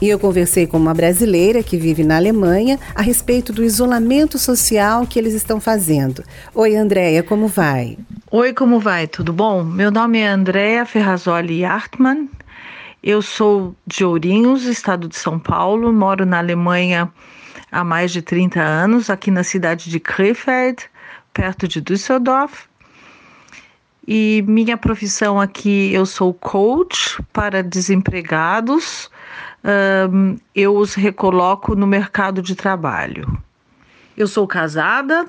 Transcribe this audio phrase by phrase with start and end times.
[0.00, 5.06] E eu conversei com uma brasileira que vive na Alemanha a respeito do isolamento social
[5.06, 6.22] que eles estão fazendo.
[6.54, 7.96] Oi, Andréia, como vai?
[8.30, 9.06] Oi, como vai?
[9.06, 9.64] Tudo bom?
[9.64, 12.28] Meu nome é Andréia Ferrazoli Hartmann.
[13.02, 17.10] Eu sou de Ourinhos, estado de São Paulo, moro na Alemanha
[17.72, 20.84] há mais de 30 anos, aqui na cidade de Krefeld,
[21.32, 22.66] perto de Düsseldorf.
[24.06, 29.10] E minha profissão aqui, eu sou coach para desempregados.
[30.54, 33.38] Eu os recoloco no mercado de trabalho.
[34.16, 35.26] Eu sou casada,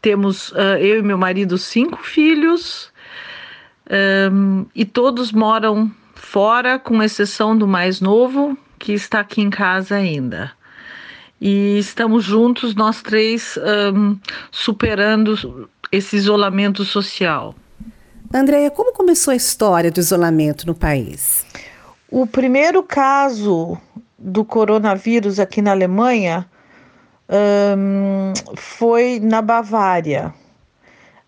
[0.00, 2.92] temos uh, eu e meu marido cinco filhos
[4.74, 10.52] e todos moram fora, com exceção do mais novo, que está aqui em casa ainda.
[11.40, 13.58] E estamos juntos, nós três,
[14.50, 17.54] superando esse isolamento social.
[18.32, 21.44] Andréia, como começou a história do isolamento no país?
[22.16, 23.76] O primeiro caso
[24.16, 26.48] do coronavírus aqui na Alemanha
[27.76, 30.32] um, foi na Bavária,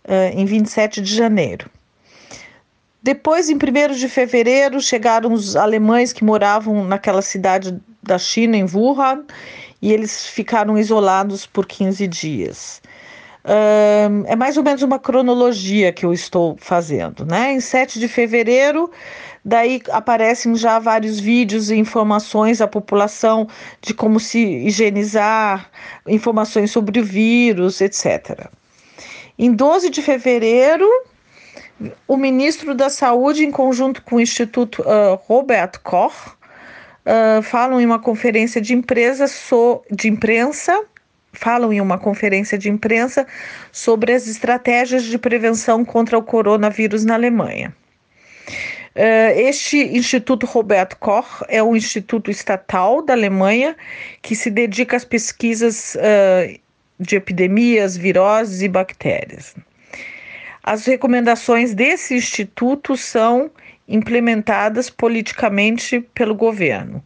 [0.05, 1.69] uh, em 27 de janeiro.
[3.03, 8.65] Depois, em 1 de fevereiro, chegaram os alemães que moravam naquela cidade da China, em
[8.73, 9.25] Wuhan,
[9.83, 12.81] e eles ficaram isolados por 15 dias
[14.27, 17.53] é mais ou menos uma cronologia que eu estou fazendo, né?
[17.53, 18.91] Em 7 de fevereiro,
[19.47, 23.47] daí aparecem já vários vídeos e informações à população
[23.81, 25.71] de como se higienizar,
[26.09, 28.49] informações sobre o vírus, etc.
[29.39, 30.89] Em 12 de fevereiro,
[32.09, 37.87] o ministro da Saúde, em conjunto com o Instituto uh, Robert Koch, uh, falam em
[37.87, 40.85] uma conferência de, empresa so, de imprensa
[41.33, 43.27] falam em uma conferência de imprensa
[43.71, 47.75] sobre as estratégias de prevenção contra o coronavírus na Alemanha.
[48.97, 53.77] Uh, este Instituto Robert Koch é um instituto estatal da Alemanha
[54.23, 56.59] que se dedica às pesquisas uh,
[56.99, 59.55] de epidemias, viroses e bactérias.
[60.65, 63.51] As recomendações desse instituto são
[63.87, 67.05] implementadas politicamente pelo governo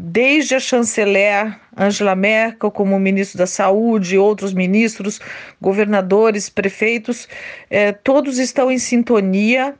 [0.00, 5.20] desde a chanceler Angela Merkel, como ministro da Saúde, outros ministros,
[5.60, 7.28] governadores, prefeitos,
[7.70, 9.74] eh, todos estão em sintonia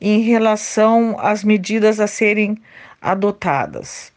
[0.00, 2.56] em relação às medidas a serem
[3.00, 4.12] adotadas.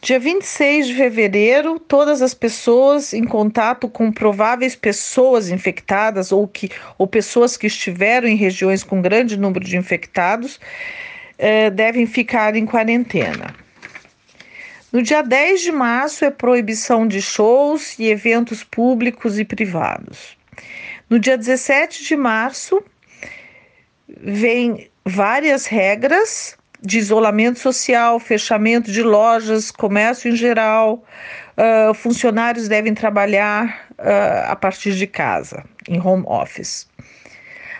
[0.00, 6.68] Dia 26 de fevereiro, todas as pessoas em contato com prováveis pessoas infectadas ou, que,
[6.98, 10.58] ou pessoas que estiveram em regiões com grande número de infectados
[11.38, 13.54] eh, devem ficar em quarentena.
[14.92, 20.36] No dia 10 de março é proibição de shows e eventos públicos e privados.
[21.08, 22.82] No dia 17 de março,
[24.20, 31.04] vem várias regras de isolamento social, fechamento de lojas, comércio em geral.
[31.56, 36.88] Uh, funcionários devem trabalhar uh, a partir de casa, em home office.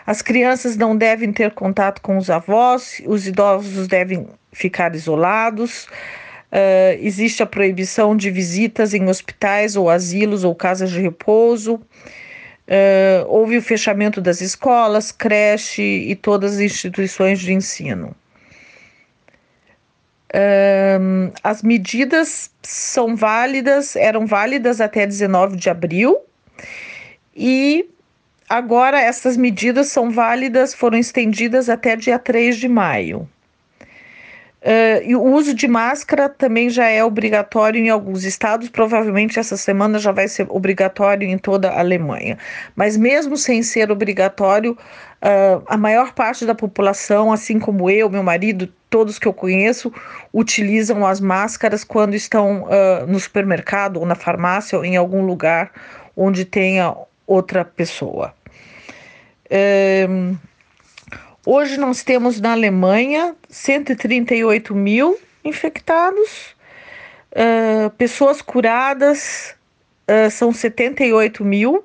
[0.06, 5.86] As crianças não devem ter contato com os avós, os idosos devem ficar isolados.
[6.52, 11.80] Uh, existe a proibição de visitas em hospitais ou asilos ou casas de repouso.
[12.72, 18.16] Uh, houve o fechamento das escolas, creche e todas as instituições de ensino.
[20.34, 26.16] Uh, as medidas são válidas, eram válidas até 19 de abril
[27.36, 27.86] e
[28.52, 33.26] Agora, essas medidas são válidas, foram estendidas até dia 3 de maio.
[34.62, 39.56] Uh, e o uso de máscara também já é obrigatório em alguns estados, provavelmente essa
[39.56, 42.38] semana já vai ser obrigatório em toda a Alemanha.
[42.76, 44.78] Mas, mesmo sem ser obrigatório,
[45.20, 49.92] uh, a maior parte da população, assim como eu, meu marido, todos que eu conheço,
[50.32, 55.72] utilizam as máscaras quando estão uh, no supermercado ou na farmácia ou em algum lugar
[56.16, 56.94] onde tenha
[57.26, 58.32] outra pessoa
[61.44, 66.54] hoje nós temos na Alemanha 138 mil infectados,
[67.32, 69.54] uh, pessoas curadas
[70.08, 71.84] uh, são 78 mil.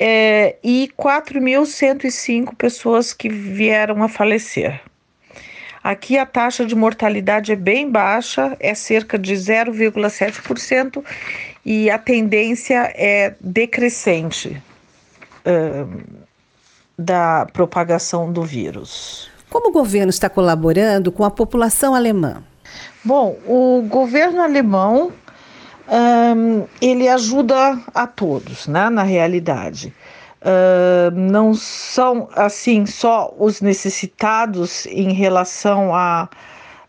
[0.00, 4.80] É, e 4.105 pessoas que vieram a falecer.
[5.82, 11.04] Aqui a taxa de mortalidade é bem baixa, é cerca de 0,7%,
[11.64, 14.62] e a tendência é decrescente
[16.98, 19.30] da propagação do vírus.
[19.48, 22.42] Como o governo está colaborando com a população alemã?
[23.04, 25.12] Bom, o governo alemão
[25.88, 29.94] um, ele ajuda a todos, né, na realidade.
[30.40, 36.28] Uh, não são assim só os necessitados em relação a,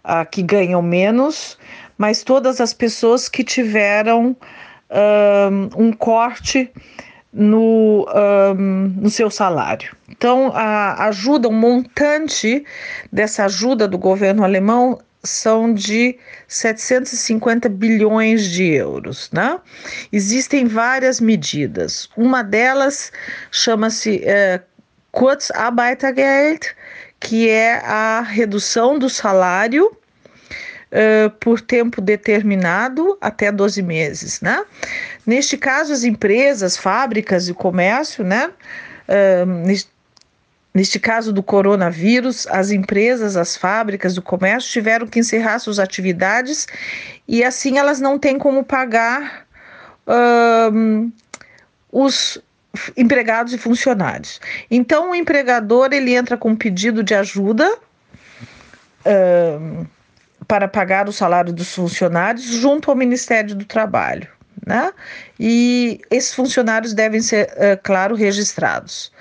[0.03, 1.57] a, que ganham menos,
[1.97, 4.35] mas todas as pessoas que tiveram
[4.91, 6.71] uh, um corte
[7.31, 8.07] no,
[8.55, 9.95] um, no seu salário.
[10.09, 12.65] Então, a ajuda, um montante
[13.11, 16.17] dessa ajuda do governo alemão são de
[16.47, 19.29] 750 bilhões de euros.
[19.31, 19.59] Né?
[20.11, 22.09] Existem várias medidas.
[22.15, 23.11] Uma delas
[23.51, 24.61] chama-se é,
[25.11, 26.75] Kurzarbeitergeld,
[27.19, 29.91] que é a redução do salário
[31.39, 34.65] Por tempo determinado até 12 meses, né?
[35.25, 38.49] Neste caso, as empresas, fábricas e comércio, né?
[39.07, 39.89] Uh,
[40.73, 46.67] Neste caso do coronavírus, as empresas, as fábricas, o comércio tiveram que encerrar suas atividades
[47.27, 49.47] e assim elas não têm como pagar
[50.05, 51.11] uh,
[51.91, 52.37] os
[52.95, 54.39] empregados e funcionários.
[54.69, 57.67] Então o empregador ele entra com um pedido de ajuda
[59.05, 59.87] uh,
[60.49, 64.27] para pagar o salário dos funcionários junto ao Ministério do Trabalho.
[64.65, 64.91] Né?
[65.39, 69.11] E esses funcionários devem ser, uh, claro, registrados.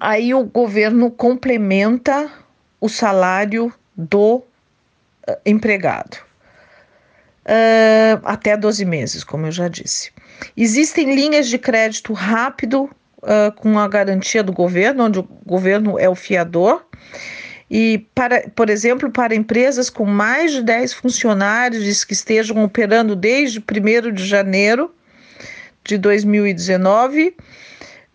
[0.00, 2.28] Aí o governo complementa
[2.80, 4.44] o salário do uh,
[5.46, 6.16] empregado.
[7.46, 10.10] Uh, até 12 meses, como eu já disse.
[10.56, 12.90] Existem linhas de crédito rápido
[13.22, 16.84] uh, com a garantia do governo, onde o governo é o fiador.
[17.76, 23.58] E, para, por exemplo, para empresas com mais de 10 funcionários que estejam operando desde
[23.58, 24.94] 1 de janeiro
[25.82, 27.34] de 2019,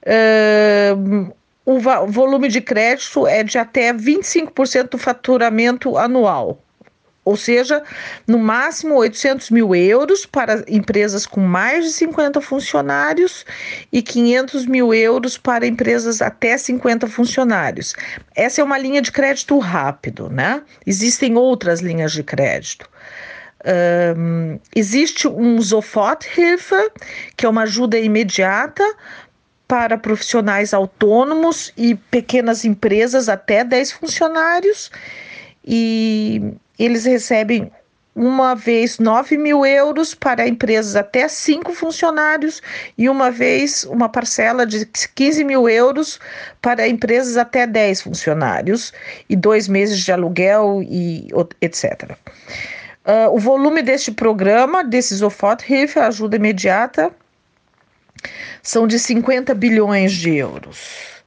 [0.06, 1.34] uh,
[1.66, 1.78] o
[2.08, 6.64] volume de crédito é de até 25% do faturamento anual.
[7.26, 7.84] Ou seja,
[8.26, 13.46] no máximo 800 mil euros para empresas com mais de 50 funcionários
[13.92, 17.94] e 500 mil euros para empresas até 50 funcionários.
[18.36, 20.64] Essa é uma linha de crédito rápido, né?
[20.86, 22.90] Existem outras linhas de crédito.
[24.18, 26.92] Um, existe um Soforthilfe,
[27.36, 28.84] que é uma ajuda imediata
[29.68, 34.90] para profissionais autônomos e pequenas empresas até 10 funcionários
[35.64, 37.72] e eles recebem
[38.16, 42.62] uma vez 9 mil euros para empresas até 5 funcionários
[42.98, 46.20] e uma vez uma parcela de 15 mil euros
[46.62, 48.92] para empresas até 10 funcionários
[49.30, 51.30] e dois meses de aluguel e
[51.62, 52.12] etc.
[52.12, 52.16] Uh,
[53.06, 57.12] ah, o volume deste programa, desse Soforthilfe, ajuda imediata,
[58.62, 61.24] são de 50 bilhões de euros.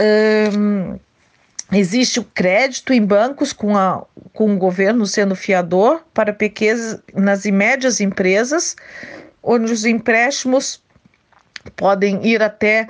[0.00, 0.98] Um,
[1.72, 7.52] existe o crédito em bancos com, a, com o governo sendo fiador para pequenas e
[7.52, 8.76] médias empresas,
[9.42, 10.80] onde os empréstimos
[11.76, 12.86] podem ir até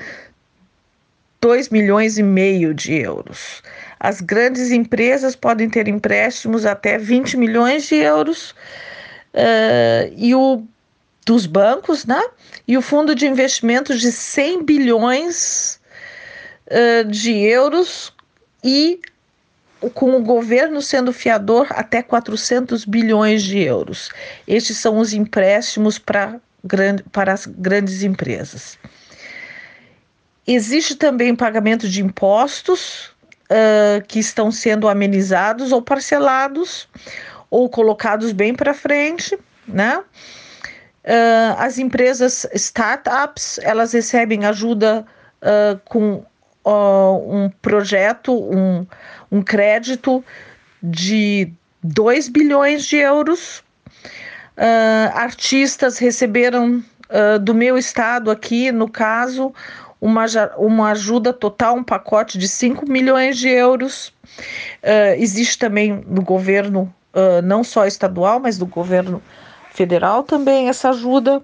[1.40, 3.62] 2 milhões e meio de euros.
[4.00, 8.50] As grandes empresas podem ter empréstimos até 20 milhões de euros.
[9.32, 10.62] Uh, e o
[11.24, 12.20] dos bancos, né?
[12.66, 15.80] E o fundo de investimentos de 100 bilhões
[16.66, 18.12] uh, de euros
[18.62, 19.00] e
[19.94, 24.10] com o governo sendo fiador até 400 bilhões de euros.
[24.46, 28.78] Estes são os empréstimos para, grande, para as grandes empresas.
[30.46, 33.12] Existe também pagamento de impostos
[33.50, 36.88] uh, que estão sendo amenizados ou parcelados
[37.50, 40.02] ou colocados bem para frente, né?
[41.04, 45.04] Uh, as empresas startups elas recebem ajuda
[45.42, 46.24] uh, com
[46.64, 48.86] uh, um projeto, um,
[49.30, 50.24] um crédito
[50.82, 51.52] de
[51.82, 53.62] 2 bilhões de euros.
[55.14, 56.82] artistas receberam
[57.42, 59.52] do meu estado aqui, no caso,
[60.00, 60.24] uma,
[60.56, 64.12] uma ajuda total, um pacote de 5 milhões de euros.
[65.18, 66.92] existe também no governo,
[67.44, 69.22] não só estadual, mas do governo
[69.72, 71.42] federal também essa ajuda.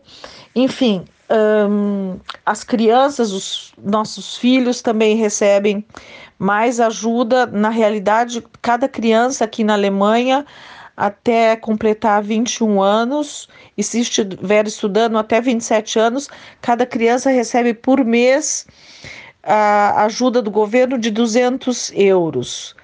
[0.55, 5.85] Enfim, um, as crianças, os nossos filhos também recebem
[6.39, 7.47] mais ajuda.
[7.47, 10.47] Na realidade, cada criança aqui na Alemanha,
[10.97, 16.29] até completar 21 anos, e se estiver estudando até 27 anos,
[16.61, 18.67] cada criança recebe por mês
[19.43, 22.75] a ajuda do governo de 200 euros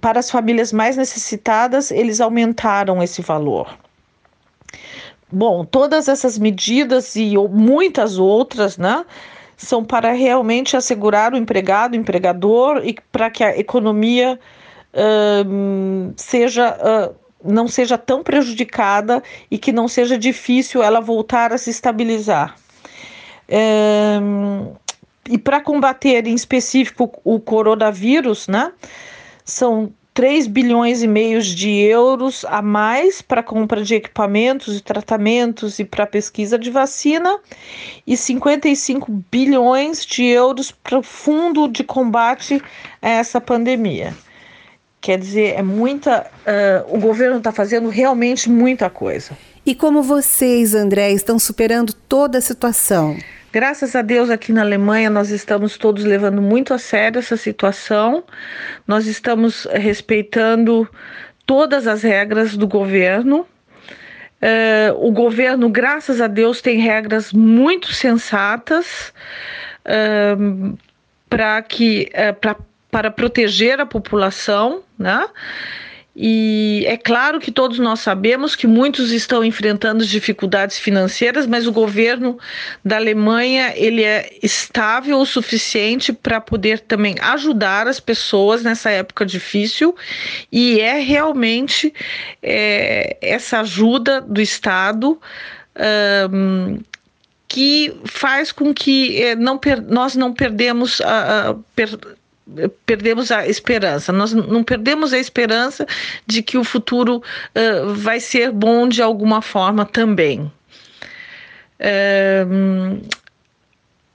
[0.00, 3.76] para as famílias mais necessitadas, eles aumentaram esse valor.
[5.32, 9.04] Bom, todas essas medidas e muitas outras, né,
[9.56, 14.40] são para realmente assegurar o empregado, o empregador e para que a economia
[14.94, 21.58] uh, seja uh, não seja tão prejudicada e que não seja difícil ela voltar a
[21.58, 22.54] se estabilizar.
[23.48, 24.18] É,
[25.28, 28.72] e para combater em específico o coronavírus, né,
[29.44, 35.78] são 3 bilhões e meio de euros a mais para compra de equipamentos e tratamentos
[35.78, 37.38] e para pesquisa de vacina
[38.06, 42.60] e 55 bilhões de euros para o fundo de combate
[43.00, 44.14] a essa pandemia.
[45.00, 46.30] Quer dizer, é muita.
[46.40, 49.36] Uh, o governo está fazendo realmente muita coisa.
[49.64, 53.16] E como vocês, André, estão superando toda a situação?
[53.52, 58.22] Graças a Deus, aqui na Alemanha, nós estamos todos levando muito a sério essa situação.
[58.86, 60.88] Nós estamos respeitando
[61.44, 63.40] todas as regras do governo.
[64.40, 69.12] Uh, o governo, graças a Deus, tem regras muito sensatas
[69.84, 70.78] uh,
[71.28, 72.56] para que uh,
[72.88, 75.26] para proteger a população, né?
[76.22, 81.72] E é claro que todos nós sabemos que muitos estão enfrentando dificuldades financeiras, mas o
[81.72, 82.38] governo
[82.84, 89.24] da Alemanha ele é estável o suficiente para poder também ajudar as pessoas nessa época
[89.24, 89.96] difícil.
[90.52, 91.90] E é realmente
[92.42, 95.18] é, essa ajuda do Estado
[96.30, 96.80] um,
[97.48, 99.58] que faz com que é, não
[99.88, 101.98] nós não perdemos a, a per
[102.84, 104.12] perdemos a esperança.
[104.12, 105.86] Nós não perdemos a esperança
[106.26, 110.50] de que o futuro uh, vai ser bom de alguma forma também.
[111.80, 113.00] Uh,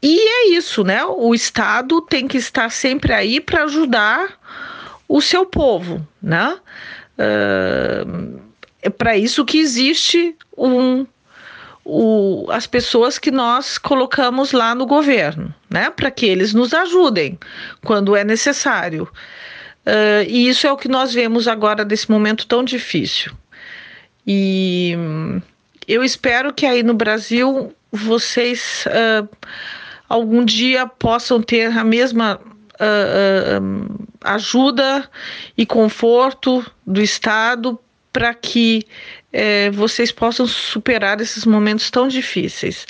[0.02, 1.04] e é isso, né?
[1.04, 4.40] O Estado tem que estar sempre aí para ajudar
[5.08, 6.58] o seu povo, né?
[7.18, 8.40] Uh,
[8.82, 11.08] é para isso que existe um
[11.86, 15.92] o, as pessoas que nós colocamos lá no governo, né?
[15.92, 17.38] Para que eles nos ajudem
[17.84, 19.04] quando é necessário.
[19.86, 23.32] Uh, e isso é o que nós vemos agora nesse momento tão difícil.
[24.26, 24.98] E
[25.88, 29.30] eu espero que aí no Brasil vocês uh,
[30.10, 32.40] algum dia possam ter a mesma
[32.76, 35.08] uh, ajuda
[35.56, 37.80] e conforto do Estado
[38.12, 38.88] para que
[39.36, 42.88] é, vocês possam superar esses momentos tão difíceis.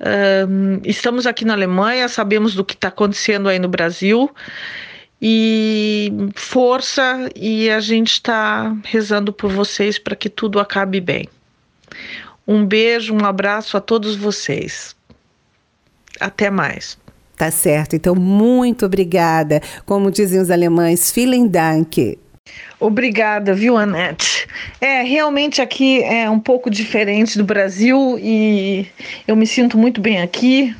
[0.00, 4.30] Um, estamos aqui na Alemanha, sabemos do que está acontecendo aí no Brasil
[5.20, 11.28] e força e a gente está rezando por vocês para que tudo acabe bem.
[12.46, 14.96] Um beijo, um abraço a todos vocês.
[16.18, 16.96] Até mais.
[17.36, 17.94] Tá certo.
[17.94, 19.60] Então, muito obrigada.
[19.84, 22.18] Como dizem os alemães, vielen Dank.
[22.80, 24.46] Obrigada, viu, Anete?
[24.80, 28.86] É, realmente aqui é um pouco diferente do Brasil e
[29.26, 30.74] eu me sinto muito bem aqui,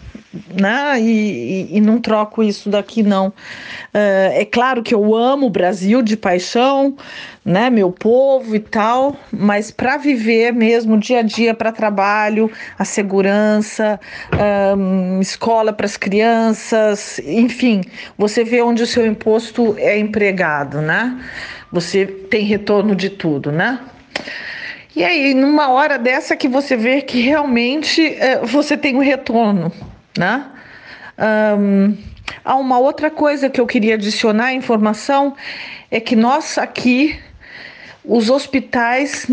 [0.55, 1.01] né?
[1.01, 3.29] E, e, e não troco isso daqui, não.
[3.29, 6.97] Uh, é claro que eu amo o Brasil de paixão,
[7.45, 7.71] né?
[7.71, 13.99] Meu povo e tal, mas para viver mesmo dia a dia, para trabalho, a segurança,
[14.77, 17.81] um, escola para as crianças, enfim,
[18.17, 21.19] você vê onde o seu imposto é empregado, né?
[21.71, 23.81] Você tem retorno de tudo, né?
[24.97, 29.73] E aí, numa hora dessa que você vê que realmente é, você tem um retorno,
[30.17, 30.47] né?
[31.57, 31.97] Um,
[32.45, 35.37] há uma outra coisa que eu queria adicionar à informação
[35.91, 37.19] é que nós aqui,
[38.05, 39.27] os hospitais,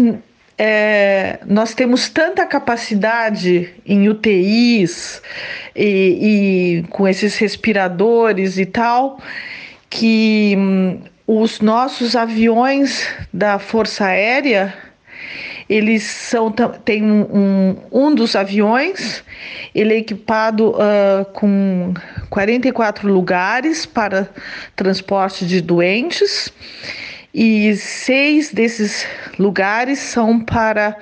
[0.57, 5.21] é, nós temos tanta capacidade em UTIs
[5.75, 9.19] e, e com esses respiradores e tal,
[9.89, 14.73] que hum, os nossos aviões da Força Aérea,
[15.67, 19.23] eles são tem um, um, dos aviões,
[19.73, 21.93] ele é equipado uh, com
[22.29, 24.29] 44 lugares para
[24.75, 26.53] transporte de doentes
[27.33, 29.07] e seis desses
[29.39, 30.95] lugares são para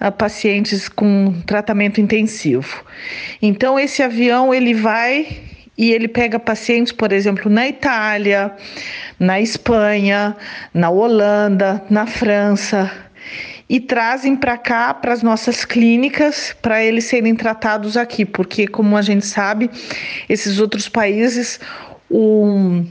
[0.00, 2.82] uh, pacientes com tratamento intensivo.
[3.42, 8.52] Então esse avião ele vai e ele pega pacientes, por exemplo, na Itália,
[9.18, 10.36] na Espanha,
[10.72, 12.90] na Holanda, na França
[13.68, 18.96] e trazem para cá, para as nossas clínicas, para eles serem tratados aqui, porque, como
[18.96, 19.68] a gente sabe,
[20.28, 21.58] esses outros países,
[22.08, 22.84] o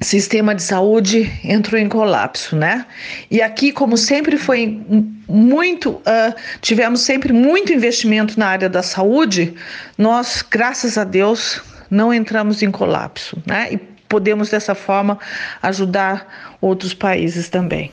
[0.00, 2.84] sistema de saúde entrou em colapso, né?
[3.30, 4.80] E aqui, como sempre foi
[5.28, 9.54] muito, uh, tivemos sempre muito investimento na área da saúde,
[9.96, 13.72] nós, graças a Deus, não entramos em colapso, né?
[13.72, 13.78] E
[14.08, 15.18] podemos dessa forma
[15.62, 17.90] ajudar outros países também.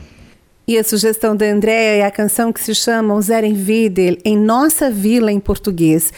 [0.68, 4.90] E a sugestão da Andréia é a canção que se chama Useren Videl, em Nossa
[4.90, 6.12] Vila em português.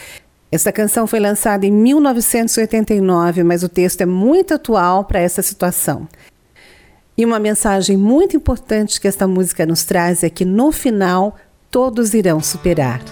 [0.50, 6.08] Essa canção foi lançada em 1989, mas o texto é muito atual para essa situação.
[7.16, 11.36] E uma mensagem muito importante que esta música nos traz é que no final
[11.70, 13.02] todos irão superar.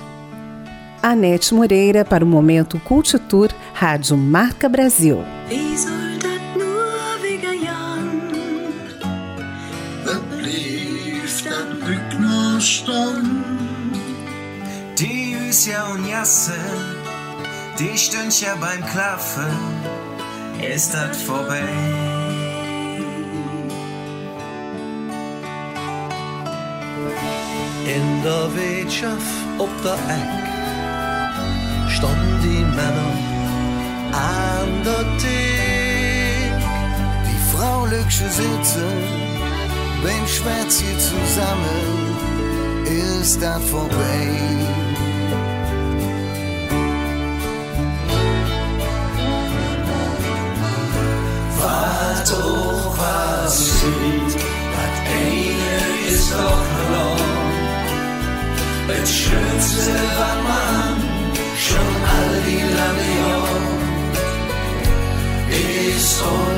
[1.08, 5.18] Anete Moreira para o Momento Cultitur, Rádio Marca Brasil.
[14.98, 16.58] Die Hüse und Jasse,
[17.78, 19.54] die Stündchen beim Klaffen,
[20.60, 21.62] ist das vorbei.
[27.86, 30.55] In der Wirtschaft op der Eck
[31.96, 33.12] stand die Männer
[34.12, 36.58] an der Thek.
[37.28, 38.86] Die Frauliche Sitze
[40.02, 41.88] beim Schwärzchen zusammen
[42.84, 44.26] ist dat vorbei.
[51.60, 54.34] Wat doch was sieht,
[54.74, 57.36] dat eine ist doch verloren.
[58.88, 61.05] Het schönste war man
[66.16, 66.55] ist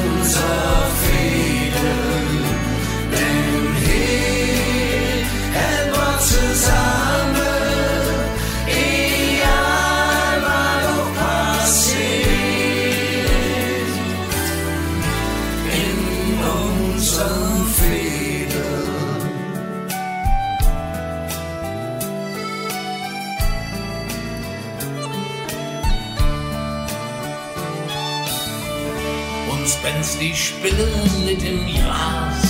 [30.49, 32.40] Spinnen mit dem Gras.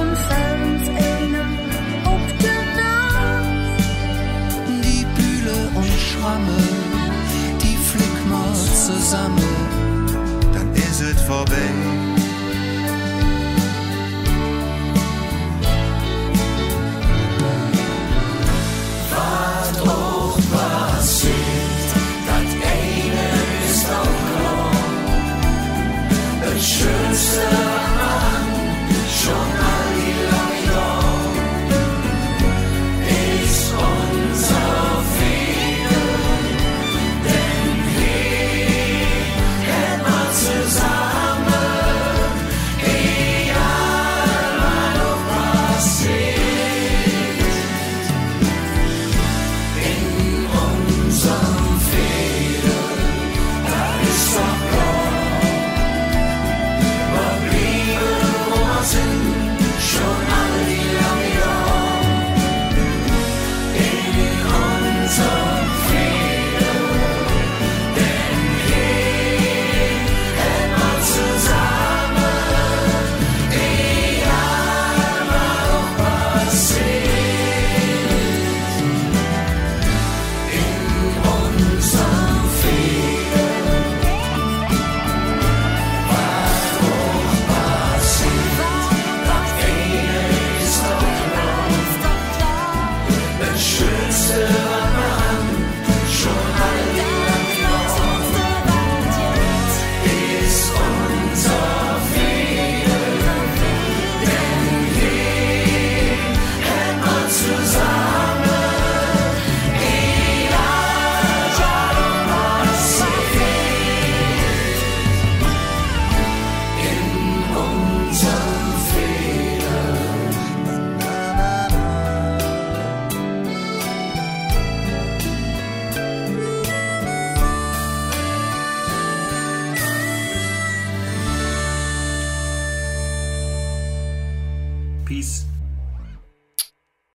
[0.00, 1.50] Und fällt einem
[2.12, 3.46] auf den Nas.
[4.82, 6.60] Die Bühle und Schwamme,
[7.62, 8.54] die flick mal
[8.86, 9.52] zusammen,
[10.54, 12.03] dann ist es vorbei.
[27.36, 27.63] Das